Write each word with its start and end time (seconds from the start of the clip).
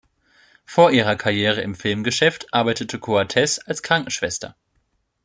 Vor 0.65 0.89
ihrer 0.89 1.15
Karriere 1.15 1.61
im 1.61 1.75
Filmgeschäft 1.75 2.51
arbeitete 2.55 2.97
Coates 2.97 3.59
als 3.59 3.83
Krankenschwester. 3.83 4.55